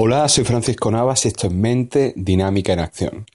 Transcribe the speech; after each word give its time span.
Hola, 0.00 0.28
soy 0.28 0.44
Francisco 0.44 0.92
Navas 0.92 1.24
y 1.24 1.28
esto 1.28 1.48
es 1.48 1.52
Mente 1.52 2.12
Dinámica 2.14 2.72
en 2.72 2.78
Acción. 2.78 3.26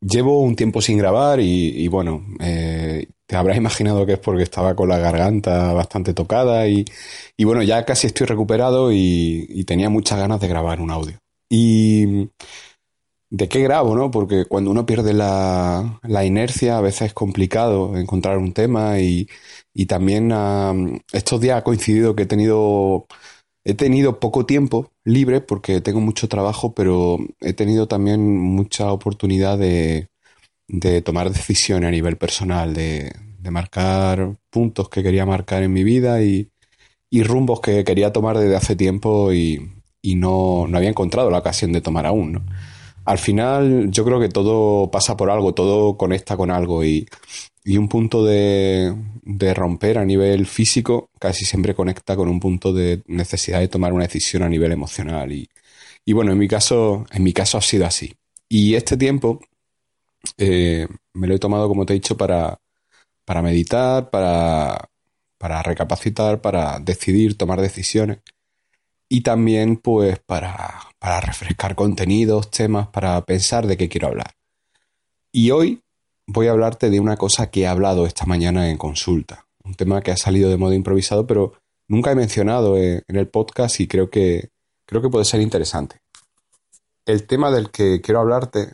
Llevo 0.00 0.40
un 0.40 0.56
tiempo 0.56 0.82
sin 0.82 0.98
grabar 0.98 1.38
y, 1.38 1.86
bueno, 1.86 2.26
eh, 2.40 3.06
te 3.26 3.36
habrás 3.36 3.56
imaginado 3.56 4.04
que 4.04 4.14
es 4.14 4.18
porque 4.18 4.42
estaba 4.42 4.74
con 4.74 4.88
la 4.88 4.98
garganta 4.98 5.72
bastante 5.72 6.12
tocada 6.12 6.66
y, 6.66 6.84
bueno, 7.44 7.62
ya 7.62 7.84
casi 7.84 8.08
estoy 8.08 8.26
recuperado 8.26 8.90
y, 8.92 9.62
tenía 9.68 9.88
muchas 9.88 10.18
ganas 10.18 10.40
de 10.40 10.48
grabar 10.48 10.80
un 10.80 10.90
audio. 10.90 11.16
¿Y 11.48 12.28
de 13.30 13.48
qué 13.48 13.60
grabo, 13.62 13.94
no? 13.94 14.10
Porque 14.10 14.46
cuando 14.46 14.72
uno 14.72 14.86
pierde 14.86 15.12
la, 15.12 16.00
inercia 16.24 16.76
a 16.76 16.80
veces 16.80 17.02
es 17.02 17.14
complicado 17.14 17.96
encontrar 17.96 18.38
un 18.38 18.52
tema 18.52 18.98
y, 18.98 19.28
también 19.86 20.32
ah, 20.32 20.74
estos 21.12 21.40
días 21.40 21.58
ha 21.58 21.62
coincidido 21.62 22.16
que 22.16 22.24
he 22.24 22.26
tenido 22.26 23.06
He 23.64 23.74
tenido 23.74 24.20
poco 24.20 24.44
tiempo 24.44 24.90
libre 25.04 25.40
porque 25.40 25.80
tengo 25.80 26.00
mucho 26.00 26.28
trabajo, 26.28 26.74
pero 26.74 27.18
he 27.40 27.54
tenido 27.54 27.88
también 27.88 28.38
mucha 28.38 28.92
oportunidad 28.92 29.58
de, 29.58 30.08
tomar 31.02 31.30
decisiones 31.30 31.88
a 31.88 31.90
nivel 31.90 32.16
personal, 32.18 32.74
de, 32.74 33.12
marcar 33.50 34.36
puntos 34.50 34.88
que 34.88 35.02
quería 35.02 35.26
marcar 35.26 35.62
en 35.62 35.72
mi 35.72 35.84
vida 35.84 36.22
y, 36.22 36.50
rumbos 37.22 37.60
que 37.60 37.84
quería 37.84 38.12
tomar 38.12 38.38
desde 38.38 38.56
hace 38.56 38.76
tiempo 38.76 39.32
y, 39.32 39.70
no, 40.02 40.66
no, 40.68 40.76
había 40.76 40.90
encontrado 40.90 41.30
la 41.30 41.38
ocasión 41.38 41.72
de 41.72 41.80
tomar 41.80 42.06
aún. 42.06 42.32
¿no? 42.32 42.42
Al 43.04 43.18
final 43.18 43.90
yo 43.90 44.04
creo 44.04 44.20
que 44.20 44.28
todo 44.28 44.90
pasa 44.90 45.16
por 45.16 45.30
algo, 45.30 45.54
todo 45.54 45.96
conecta 45.96 46.36
con 46.36 46.50
algo 46.50 46.84
y, 46.84 47.06
y 47.64 47.76
un 47.76 47.88
punto 47.88 48.24
de, 48.24 48.94
de, 49.22 49.54
romper 49.54 49.98
a 49.98 50.04
nivel 50.04 50.46
físico 50.46 51.10
casi 51.18 51.44
siempre 51.44 51.74
conecta 51.74 52.16
con 52.16 52.28
un 52.28 52.40
punto 52.40 52.72
de 52.72 53.02
necesidad 53.06 53.60
de 53.60 53.68
tomar 53.68 53.92
una 53.92 54.04
decisión 54.04 54.42
a 54.42 54.48
nivel 54.48 54.72
emocional. 54.72 55.32
Y, 55.32 55.48
y 56.04 56.12
bueno, 56.12 56.32
en 56.32 56.38
mi 56.38 56.48
caso, 56.48 57.06
en 57.12 57.22
mi 57.22 57.32
caso 57.32 57.58
ha 57.58 57.62
sido 57.62 57.86
así. 57.86 58.14
Y 58.48 58.74
este 58.74 58.96
tiempo 58.96 59.40
eh, 60.38 60.86
me 61.12 61.26
lo 61.26 61.34
he 61.34 61.38
tomado, 61.38 61.68
como 61.68 61.86
te 61.86 61.92
he 61.92 61.94
dicho, 61.94 62.16
para, 62.16 62.60
para 63.24 63.42
meditar, 63.42 64.10
para, 64.10 64.90
para 65.38 65.62
recapacitar, 65.62 66.40
para 66.40 66.78
decidir, 66.80 67.36
tomar 67.36 67.60
decisiones. 67.60 68.18
Y 69.14 69.20
también, 69.20 69.76
pues, 69.76 70.18
para, 70.18 70.88
para 70.98 71.20
refrescar 71.20 71.76
contenidos, 71.76 72.50
temas, 72.50 72.88
para 72.88 73.24
pensar 73.24 73.64
de 73.68 73.76
qué 73.76 73.88
quiero 73.88 74.08
hablar. 74.08 74.34
Y 75.30 75.52
hoy 75.52 75.84
voy 76.26 76.48
a 76.48 76.50
hablarte 76.50 76.90
de 76.90 76.98
una 76.98 77.16
cosa 77.16 77.48
que 77.48 77.60
he 77.60 77.66
hablado 77.68 78.06
esta 78.06 78.26
mañana 78.26 78.70
en 78.70 78.76
consulta. 78.76 79.46
Un 79.62 79.76
tema 79.76 80.00
que 80.00 80.10
ha 80.10 80.16
salido 80.16 80.50
de 80.50 80.56
modo 80.56 80.72
improvisado, 80.72 81.28
pero 81.28 81.52
nunca 81.86 82.10
he 82.10 82.16
mencionado 82.16 82.76
en 82.76 83.04
el 83.06 83.28
podcast 83.28 83.78
y 83.78 83.86
creo 83.86 84.10
que, 84.10 84.50
creo 84.84 85.00
que 85.00 85.10
puede 85.10 85.24
ser 85.24 85.40
interesante. 85.40 86.00
El 87.06 87.24
tema 87.24 87.52
del 87.52 87.70
que 87.70 88.00
quiero 88.00 88.18
hablarte 88.18 88.72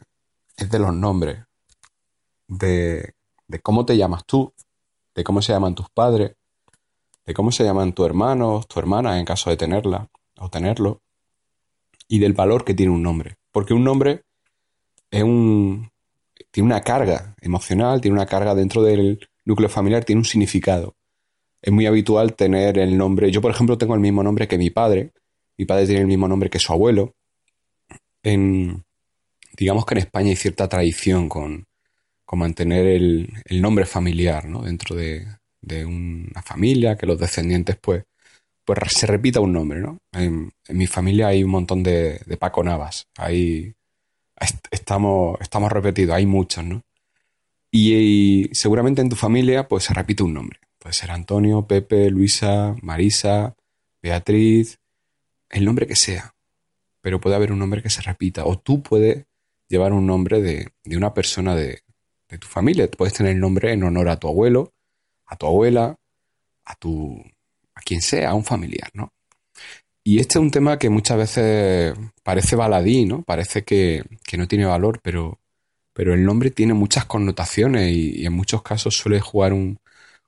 es 0.57 0.71
de 0.71 0.79
los 0.79 0.95
nombres, 0.95 1.45
de, 2.49 3.13
de 3.47 3.61
cómo 3.61 3.85
te 3.85 3.95
llamas 3.95 4.25
tú, 4.25 4.55
de 5.15 5.23
cómo 5.23 5.43
se 5.43 5.53
llaman 5.53 5.75
tus 5.75 5.91
padres, 5.91 6.35
de 7.27 7.35
cómo 7.35 7.53
se 7.53 7.63
llaman 7.63 7.93
tu 7.93 8.07
hermano, 8.07 8.63
tu 8.67 8.81
hermana 8.81 9.19
en 9.19 9.27
caso 9.27 9.51
de 9.51 9.59
tenerla 9.59 10.09
o 10.41 11.01
y 12.09 12.19
del 12.19 12.33
valor 12.33 12.65
que 12.65 12.75
tiene 12.75 12.93
un 12.93 13.03
nombre. 13.03 13.37
Porque 13.53 13.73
un 13.73 13.85
nombre 13.85 14.23
es 15.11 15.23
un, 15.23 15.91
tiene 16.51 16.67
una 16.67 16.81
carga 16.81 17.37
emocional, 17.41 18.01
tiene 18.01 18.17
una 18.17 18.27
carga 18.27 18.55
dentro 18.55 18.83
del 18.83 19.29
núcleo 19.45 19.69
familiar, 19.69 20.05
tiene 20.05 20.21
un 20.21 20.25
significado. 20.25 20.97
Es 21.63 21.73
muy 21.73 21.87
habitual 21.87 22.35
tener 22.35 22.79
el 22.79 22.97
nombre. 22.97 23.31
Yo, 23.31 23.41
por 23.41 23.51
ejemplo, 23.51 23.79
tengo 23.79 23.95
el 23.95 24.01
mismo 24.01 24.23
nombre 24.23 24.49
que 24.49 24.59
mi 24.59 24.71
padre. 24.71 25.13
Mi 25.59 25.67
padre 25.67 25.87
tiene 25.87 26.01
el 26.01 26.07
mismo 26.07 26.27
nombre 26.27 26.51
que 26.51 26.59
su 26.59 26.73
abuelo. 26.73 27.15
En, 28.23 28.83
digamos 29.57 29.85
que 29.85 29.95
en 29.95 29.99
España 29.99 30.31
hay 30.31 30.37
cierta 30.37 30.69
tradición 30.69 31.29
con, 31.29 31.67
mantener 32.33 32.87
el, 32.87 33.61
nombre 33.61 33.85
familiar 33.85 34.47
¿no? 34.47 34.63
dentro 34.63 34.97
de, 34.97 35.27
una 35.85 36.43
familia, 36.43 36.97
que 36.97 37.07
los 37.07 37.19
descendientes, 37.19 37.77
pues, 37.81 38.05
pues 38.75 38.93
se 38.93 39.07
repita 39.07 39.41
un 39.41 39.53
nombre. 39.53 39.81
¿no? 39.81 39.99
En, 40.13 40.53
mi 40.69 40.87
familia 40.87 41.29
hay 41.29 41.43
un 41.43 41.51
montón 41.51 41.83
de, 41.83 42.21
de 42.25 42.37
Paco 42.37 42.63
Navas. 42.63 43.09
Hay 43.17 43.75
estamos, 44.71 45.39
estamos 45.41 45.71
repetidos, 45.73 46.15
hay 46.15 46.27
muchos, 46.27 46.65
¿no? 46.65 46.83
Y, 47.73 48.49
seguramente 48.53 49.01
en 49.01 49.09
tu 49.09 49.17
familia 49.17 49.69
pues 49.69 49.85
se 49.85 49.95
repite 49.95 50.23
un 50.23 50.35
nombre. 50.35 50.59
Puede 50.79 50.95
ser 50.95 51.11
Antonio, 51.11 51.67
Pepe, 51.67 52.11
Luisa, 52.11 52.75
Marisa, 52.83 53.55
Beatriz, 54.03 54.79
el 55.51 55.65
nombre 55.65 55.87
que 55.87 55.97
sea. 55.97 56.35
Pero 57.01 57.21
puede 57.21 57.37
haber 57.37 57.53
un 57.53 57.59
nombre 57.59 57.83
que 57.83 57.91
se 57.91 58.03
repita. 58.03 58.45
O 58.45 58.59
tú 58.59 58.83
puedes 58.83 59.27
llevar 59.69 59.93
un 59.93 60.07
nombre 60.07 60.41
de, 60.41 60.73
una 60.97 61.13
persona 61.15 61.55
de, 61.55 61.83
de, 62.29 62.39
tu 62.39 62.47
familia. 62.47 62.91
Puedes 62.91 63.15
tener 63.15 63.33
el 63.33 63.41
nombre 63.41 63.73
en 63.73 63.83
honor 63.85 64.09
a 64.09 64.17
tu 64.17 64.29
abuelo, 64.29 64.73
a 65.27 65.37
tu 65.37 65.47
abuela, 65.47 65.97
a 66.65 66.75
tu. 66.77 67.23
A 67.75 67.81
quien 67.83 68.03
sea, 68.03 68.31
a 68.31 68.35
un 68.35 68.45
familiar, 68.45 68.91
¿no? 68.95 69.13
Y 70.03 70.19
este 70.19 70.39
es 70.39 70.43
un 70.43 70.51
tema 70.51 70.79
que 70.79 70.89
muchas 70.91 71.19
veces 71.19 71.95
parece 72.23 72.57
baladí, 72.57 73.05
¿no? 73.05 73.23
Parece 73.23 73.65
que, 73.65 74.05
no 74.37 74.49
tiene 74.49 74.65
valor, 74.65 75.01
pero, 75.03 75.39
pero 75.93 76.15
el 76.15 76.25
nombre 76.25 76.51
tiene 76.51 76.75
muchas 76.75 77.05
connotaciones 77.05 77.93
y, 77.93 78.25
en 78.27 78.33
muchos 78.33 78.63
casos 78.63 78.97
suele 78.97 79.21
jugar 79.21 79.53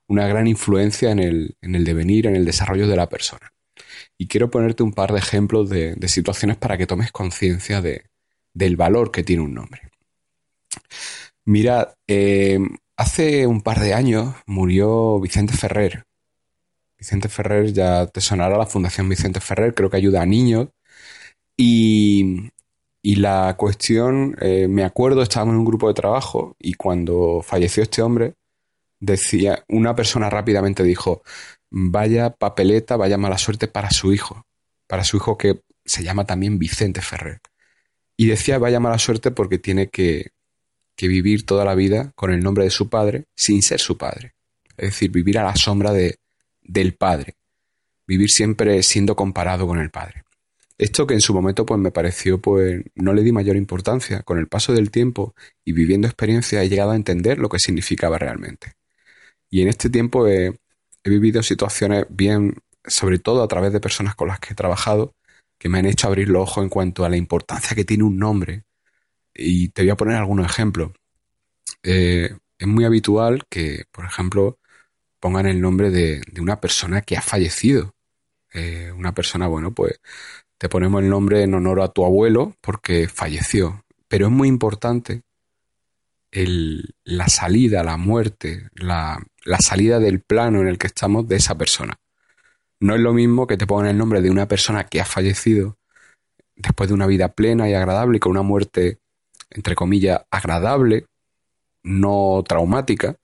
una 0.07 0.27
gran 0.27 0.47
influencia 0.47 1.11
en 1.11 1.19
el, 1.19 1.57
en 1.61 1.75
el, 1.75 1.83
devenir, 1.85 2.27
en 2.27 2.35
el 2.35 2.45
desarrollo 2.45 2.87
de 2.87 2.95
la 2.95 3.09
persona. 3.09 3.51
Y 4.17 4.27
quiero 4.27 4.49
ponerte 4.51 4.83
un 4.83 4.93
par 4.93 5.11
de 5.11 5.19
ejemplos 5.19 5.69
de, 5.69 5.97
situaciones 6.07 6.57
para 6.57 6.77
que 6.77 6.87
tomes 6.87 7.11
conciencia 7.11 7.81
de, 7.81 8.05
del 8.53 8.77
valor 8.77 9.11
que 9.11 9.23
tiene 9.23 9.43
un 9.43 9.53
nombre. 9.55 9.81
Mira, 11.45 11.95
eh, 12.07 12.59
hace 12.95 13.47
un 13.47 13.61
par 13.61 13.79
de 13.79 13.93
años 13.93 14.35
murió 14.45 15.19
Vicente 15.19 15.53
Ferrer, 15.57 16.05
Vicente 17.03 17.27
Ferrer 17.27 17.73
ya 17.73 18.07
te 18.07 18.21
sonará 18.21 18.57
la 18.57 18.65
Fundación 18.65 19.09
Vicente 19.09 19.41
Ferrer, 19.41 19.73
creo 19.73 19.89
que 19.89 19.97
ayuda 19.97 20.21
a 20.21 20.25
niños. 20.25 20.69
Y, 21.57 22.49
la 23.03 23.55
cuestión, 23.57 24.37
eh, 24.39 24.69
me 24.69 24.85
acuerdo, 24.85 25.21
estábamos 25.21 25.53
en 25.53 25.59
un 25.59 25.65
grupo 25.65 25.89
de 25.89 25.95
trabajo 25.95 26.55
y 26.57 26.75
cuando 26.75 27.41
falleció 27.43 27.83
este 27.83 28.01
hombre, 28.01 28.35
decía, 29.01 29.65
una 29.67 29.93
persona 29.95 30.29
rápidamente 30.29 30.81
dijo, 30.83 31.23
vaya 31.69 32.29
papeleta, 32.29 32.95
vaya 32.95 33.17
mala 33.17 33.37
suerte 33.37 33.67
para 33.67 33.91
su 33.91 34.13
hijo, 34.13 34.45
para 34.87 35.03
su 35.03 35.17
hijo 35.17 35.37
que 35.37 35.61
se 35.83 36.03
llama 36.03 36.25
también 36.25 36.57
Vicente 36.57 37.01
Ferrer. 37.01 37.41
Y 38.15 38.27
decía, 38.27 38.59
vaya 38.59 38.79
mala 38.79 38.97
suerte 38.97 39.31
porque 39.31 39.59
tiene 39.59 39.89
que, 39.89 40.31
que 40.95 41.09
vivir 41.09 41.45
toda 41.45 41.65
la 41.65 41.75
vida 41.75 42.13
con 42.15 42.31
el 42.31 42.41
nombre 42.41 42.63
de 42.63 42.69
su 42.69 42.87
padre 42.89 43.25
sin 43.35 43.61
ser 43.61 43.81
su 43.81 43.97
padre. 43.97 44.35
Es 44.77 44.91
decir, 44.91 45.11
vivir 45.11 45.37
a 45.37 45.43
la 45.43 45.55
sombra 45.57 45.91
de, 45.91 46.17
del 46.63 46.95
Padre, 46.95 47.35
vivir 48.07 48.29
siempre 48.29 48.81
siendo 48.83 49.15
comparado 49.15 49.67
con 49.67 49.79
el 49.79 49.89
Padre. 49.89 50.23
Esto 50.77 51.05
que 51.05 51.13
en 51.13 51.21
su 51.21 51.33
momento 51.33 51.65
pues 51.65 51.79
me 51.79 51.91
pareció 51.91 52.41
pues 52.41 52.83
no 52.95 53.13
le 53.13 53.23
di 53.23 53.31
mayor 53.31 53.55
importancia, 53.55 54.23
con 54.23 54.39
el 54.39 54.47
paso 54.47 54.73
del 54.73 54.91
tiempo 54.91 55.35
y 55.63 55.71
viviendo 55.71 56.07
experiencia 56.07 56.63
he 56.63 56.69
llegado 56.69 56.91
a 56.91 56.95
entender 56.95 57.37
lo 57.37 57.49
que 57.49 57.59
significaba 57.59 58.17
realmente. 58.17 58.73
Y 59.49 59.61
en 59.61 59.67
este 59.67 59.89
tiempo 59.89 60.27
he, 60.27 60.59
vivido 61.05 61.43
situaciones 61.43 62.05
bien, 62.09 62.55
sobre 62.85 63.19
todo 63.19 63.43
a 63.43 63.47
través 63.47 63.71
de 63.73 63.79
personas 63.79 64.15
con 64.15 64.29
las 64.29 64.39
que 64.39 64.53
he 64.53 64.55
trabajado, 64.55 65.15
que 65.59 65.69
me 65.69 65.79
han 65.79 65.85
hecho 65.85 66.07
abrir 66.07 66.29
los 66.29 66.43
ojos 66.43 66.63
en 66.63 66.69
cuanto 66.69 67.05
a 67.05 67.09
la 67.09 67.17
importancia 67.17 67.75
que 67.75 67.85
tiene 67.85 68.03
un 68.03 68.17
nombre. 68.17 68.63
Y 69.33 69.69
te 69.69 69.83
voy 69.83 69.91
a 69.91 69.97
poner 69.97 70.15
algunos 70.15 70.47
ejemplos. 70.47 70.91
Eh, 71.83 72.35
es 72.57 72.67
muy 72.67 72.85
habitual 72.85 73.45
que, 73.49 73.85
por 73.91 74.05
ejemplo, 74.05 74.57
pongan 75.23 75.45
el 75.45 75.61
nombre 75.61 75.89
de, 75.89 76.21
una 76.41 76.59
persona 76.59 76.99
que 76.99 77.15
ha 77.15 77.21
fallecido. 77.21 77.95
Eh, 78.53 78.91
una 78.91 79.13
persona, 79.13 79.47
bueno, 79.47 79.71
pues 79.71 80.01
te 80.57 80.67
ponemos 80.67 81.01
el 81.01 81.09
nombre 81.09 81.43
en 81.43 81.53
honor 81.53 81.79
a 81.79 81.87
tu 81.87 82.03
abuelo 82.03 82.57
porque 82.59 83.07
falleció. 83.07 83.85
Pero 84.09 84.25
es 84.25 84.33
muy 84.33 84.49
importante 84.49 85.21
la 87.05 87.29
salida, 87.29 87.85
la 87.85 87.95
muerte, 87.95 88.67
la, 88.73 89.17
la, 89.45 89.59
salida 89.59 89.99
del 89.99 90.19
plano 90.19 90.59
en 90.59 90.67
el 90.67 90.77
que 90.77 90.87
estamos 90.87 91.25
de 91.25 91.37
esa 91.37 91.57
persona. 91.57 91.95
No 92.81 92.93
es 92.93 92.99
lo 92.99 93.13
mismo 93.13 93.47
que 93.47 93.55
te 93.55 93.65
pongan 93.65 93.87
el 93.87 93.97
nombre 93.97 94.19
de 94.19 94.29
una 94.29 94.49
persona 94.49 94.83
que 94.83 94.99
ha 94.99 95.05
fallecido 95.05 95.77
después 96.57 96.89
de 96.89 96.95
una 96.95 97.07
vida 97.07 97.29
plena 97.29 97.69
y 97.69 97.73
agradable, 97.73 98.19
con 98.19 98.31
una 98.31 98.41
muerte, 98.41 98.99
entre 99.51 99.75
comillas, 99.75 100.25
agradable, 100.29 101.05
no 101.81 102.43
traumática, 102.45 103.15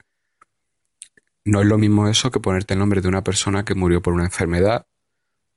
no 1.44 1.60
es 1.60 1.66
lo 1.66 1.78
mismo 1.78 2.08
eso 2.08 2.30
que 2.30 2.40
ponerte 2.40 2.74
el 2.74 2.80
nombre 2.80 3.00
de 3.00 3.08
una 3.08 3.24
persona 3.24 3.64
que 3.64 3.74
murió 3.74 4.02
por 4.02 4.12
una 4.12 4.24
enfermedad, 4.24 4.86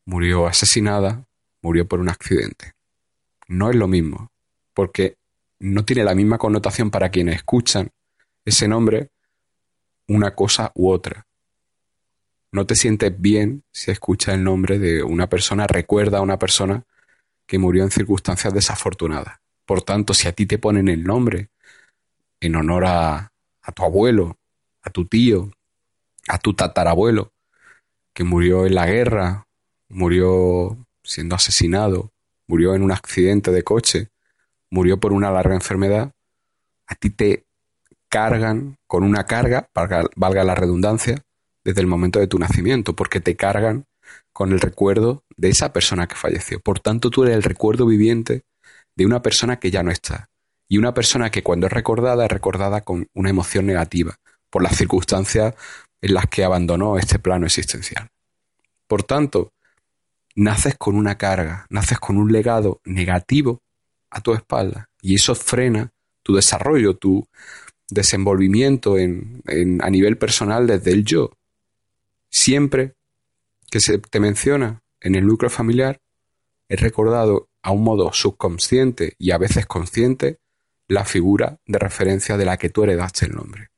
murió 0.05 0.47
asesinada, 0.47 1.25
murió 1.61 1.87
por 1.87 1.99
un 1.99 2.09
accidente. 2.09 2.73
No 3.47 3.69
es 3.69 3.75
lo 3.75 3.87
mismo, 3.87 4.31
porque 4.73 5.17
no 5.59 5.85
tiene 5.85 6.03
la 6.03 6.15
misma 6.15 6.37
connotación 6.37 6.89
para 6.89 7.09
quienes 7.09 7.35
escuchan 7.35 7.91
ese 8.45 8.67
nombre 8.67 9.11
una 10.07 10.35
cosa 10.35 10.71
u 10.75 10.89
otra. 10.89 11.25
No 12.51 12.65
te 12.65 12.75
sientes 12.75 13.13
bien 13.19 13.63
si 13.71 13.91
escuchas 13.91 14.35
el 14.35 14.43
nombre 14.43 14.77
de 14.79 15.03
una 15.03 15.27
persona, 15.27 15.65
recuerda 15.67 16.19
a 16.19 16.21
una 16.21 16.37
persona 16.37 16.83
que 17.45 17.57
murió 17.57 17.83
en 17.83 17.91
circunstancias 17.91 18.53
desafortunadas. 18.53 19.39
Por 19.65 19.81
tanto, 19.81 20.13
si 20.13 20.27
a 20.27 20.33
ti 20.33 20.45
te 20.45 20.59
ponen 20.59 20.87
el 20.87 21.03
nombre 21.03 21.49
en 22.39 22.55
honor 22.55 22.85
a, 22.85 23.31
a 23.61 23.71
tu 23.71 23.83
abuelo, 23.83 24.37
a 24.81 24.89
tu 24.89 25.05
tío, 25.05 25.51
a 26.27 26.37
tu 26.37 26.53
tatarabuelo, 26.53 27.31
que 28.13 28.23
murió 28.23 28.65
en 28.65 28.75
la 28.75 28.85
guerra, 28.85 29.47
murió 29.89 30.77
siendo 31.03 31.35
asesinado, 31.35 32.11
murió 32.47 32.75
en 32.75 32.83
un 32.83 32.91
accidente 32.91 33.51
de 33.51 33.63
coche, 33.63 34.09
murió 34.69 34.99
por 34.99 35.13
una 35.13 35.31
larga 35.31 35.55
enfermedad, 35.55 36.11
a 36.87 36.95
ti 36.95 37.09
te 37.09 37.45
cargan 38.09 38.77
con 38.87 39.03
una 39.03 39.25
carga, 39.25 39.69
valga, 39.73 40.43
la 40.43 40.55
redundancia, 40.55 41.23
desde 41.63 41.81
el 41.81 41.87
momento 41.87 42.19
de 42.19 42.27
tu 42.27 42.37
nacimiento, 42.37 42.95
porque 42.95 43.19
te 43.19 43.35
cargan 43.35 43.85
con 44.31 44.51
el 44.51 44.59
recuerdo 44.59 45.23
de 45.37 45.49
esa 45.49 45.73
persona 45.73 46.07
que 46.07 46.15
falleció. 46.15 46.59
Por 46.59 46.79
tanto, 46.79 47.09
tú 47.09 47.23
eres 47.23 47.35
el 47.35 47.43
recuerdo 47.43 47.85
viviente 47.85 48.43
de 48.95 49.05
una 49.05 49.21
persona 49.21 49.59
que 49.59 49.71
ya 49.71 49.81
no 49.81 49.91
está. 49.91 50.29
Y 50.67 50.77
una 50.77 50.93
persona 50.93 51.31
que 51.31 51.43
cuando 51.43 51.67
es 51.67 51.73
recordada 51.73 52.25
es 52.25 52.31
recordada 52.31 52.81
con 52.81 53.07
una 53.13 53.29
emoción 53.29 53.65
negativa, 53.65 54.15
por 54.49 54.61
las 54.61 54.75
circunstancias 54.75 55.55
en 56.03 56.13
las 56.13 56.27
que 56.27 56.43
abandonó 56.43 56.97
este 56.97 57.17
plano 57.17 57.45
existencial. 57.45 58.09
Por 58.87 59.03
tanto, 59.03 59.53
naces 60.35 60.75
con 60.77 60.97
una 60.97 61.17
carga, 61.17 61.65
naces 61.69 61.97
con 61.97 62.17
un 62.17 62.29
legado 62.29 62.81
negativo 62.83 63.61
a 64.09 64.19
tu 64.19 64.33
espalda 64.33 64.89
y 65.01 65.15
eso 65.15 65.33
frena 65.33 65.93
tu 66.21 66.35
desarrollo, 66.35 66.97
tu 66.97 67.25
desenvolvimiento 67.89 68.97
en, 68.97 69.41
a 69.81 69.89
nivel 69.89 70.17
personal 70.17 70.67
desde 70.67 70.91
el 70.91 71.05
yo. 71.05 71.31
Siempre 72.29 72.95
que 73.71 73.79
se 73.79 73.97
te 73.97 74.19
menciona 74.19 74.83
en 74.99 75.15
el 75.15 75.25
núcleo 75.25 75.49
familiar, 75.49 76.01
es 76.67 76.81
recordado 76.81 77.47
a 77.61 77.71
un 77.71 77.83
modo 77.85 78.11
subconsciente 78.11 79.15
y 79.17 79.31
a 79.31 79.37
veces 79.37 79.65
consciente 79.67 80.39
la 80.89 81.05
figura 81.05 81.59
de 81.65 81.79
referencia 81.79 82.35
de 82.35 82.43
la 82.43 82.57
que 82.57 82.69
tú 82.69 82.83
heredaste 82.83 83.25
el 83.25 83.35
nombre. 83.35 83.72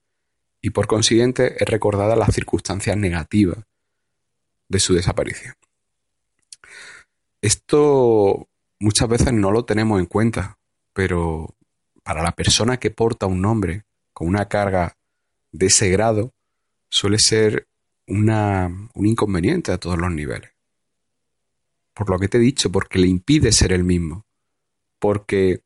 Y 0.66 0.72
por 0.72 0.88
consiguiente 0.88 1.64
es 1.64 1.70
recordada 1.70 2.16
las 2.16 2.34
circunstancias 2.34 2.98
negativas 2.98 3.60
de 4.68 4.80
su 4.80 4.96
desaparición. 4.96 5.54
Esto 7.40 8.50
muchas 8.80 9.08
veces 9.08 9.32
no 9.32 9.52
lo 9.52 9.64
tenemos 9.66 10.00
en 10.00 10.08
cuenta, 10.08 10.58
pero 10.92 11.56
para 12.02 12.24
la 12.24 12.32
persona 12.32 12.78
que 12.78 12.90
porta 12.90 13.28
un 13.28 13.44
nombre 13.44 13.86
con 14.12 14.28
una 14.28 14.48
carga 14.48 14.98
de 15.52 15.68
ese 15.68 15.92
grado, 15.92 16.34
suele 16.90 17.20
ser 17.20 17.68
una, 18.08 18.66
un 18.96 19.06
inconveniente 19.06 19.72
a 19.72 19.78
todos 19.78 20.00
los 20.00 20.12
niveles. 20.12 20.50
Por 21.94 22.10
lo 22.10 22.18
que 22.18 22.28
te 22.28 22.38
he 22.38 22.42
dicho, 22.42 22.72
porque 22.72 22.98
le 22.98 23.06
impide 23.06 23.52
ser 23.52 23.72
el 23.72 23.84
mismo. 23.84 24.26
Porque 24.98 25.62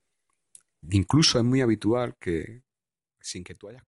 incluso 0.91 1.39
es 1.39 1.45
muy 1.45 1.61
habitual 1.61 2.17
que 2.19 2.63
sin 3.21 3.45
que 3.45 3.55
tú 3.55 3.69
hayas 3.69 3.88